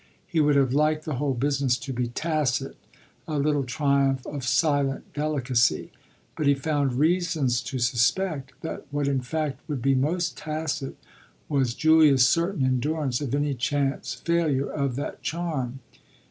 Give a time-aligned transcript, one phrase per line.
[0.25, 2.75] He would have liked the whole business to be tacit
[3.27, 5.91] a little triumph of silent delicacy.
[6.35, 10.97] But he found reasons to suspect that what in fact would be most tacit
[11.47, 15.81] was Julia's certain endurance of any chance failure of that charm.